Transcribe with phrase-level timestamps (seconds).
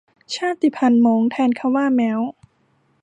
[0.35, 2.19] ชาติพันธุ์ม้ง แทนคำว่าแม้ว